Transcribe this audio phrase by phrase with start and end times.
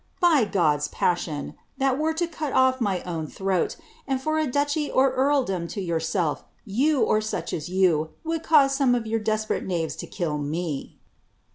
[0.19, 1.53] By God's passion!
[1.77, 3.75] that were cut my own throat!
[4.07, 8.95] and for a duchy or earldom to yourself, you, surU as you, would cause some
[8.95, 10.95] of your desperate knaves to kill rae.